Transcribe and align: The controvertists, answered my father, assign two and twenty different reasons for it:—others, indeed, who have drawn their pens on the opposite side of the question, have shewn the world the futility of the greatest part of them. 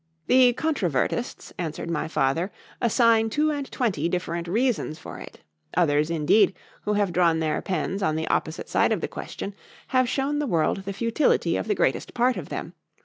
The 0.25 0.53
controvertists, 0.53 1.53
answered 1.59 1.91
my 1.91 2.07
father, 2.07 2.51
assign 2.81 3.29
two 3.29 3.51
and 3.51 3.71
twenty 3.71 4.09
different 4.09 4.47
reasons 4.47 4.97
for 4.97 5.19
it:—others, 5.19 6.09
indeed, 6.09 6.55
who 6.85 6.93
have 6.93 7.13
drawn 7.13 7.37
their 7.39 7.61
pens 7.61 8.01
on 8.01 8.15
the 8.15 8.27
opposite 8.27 8.67
side 8.67 8.91
of 8.91 9.01
the 9.01 9.07
question, 9.07 9.53
have 9.89 10.09
shewn 10.09 10.39
the 10.39 10.47
world 10.47 10.85
the 10.85 10.93
futility 10.93 11.55
of 11.55 11.67
the 11.67 11.75
greatest 11.75 12.15
part 12.15 12.35
of 12.35 12.49
them. 12.49 12.73